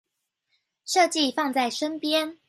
[0.87, 2.39] 設計放在身邊